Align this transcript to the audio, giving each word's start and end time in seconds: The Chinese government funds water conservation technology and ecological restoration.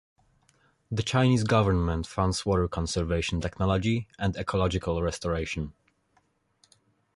The 0.89 1.03
Chinese 1.03 1.43
government 1.43 2.07
funds 2.07 2.43
water 2.43 2.67
conservation 2.67 3.39
technology 3.39 4.07
and 4.17 4.35
ecological 4.35 4.99
restoration. 5.03 5.73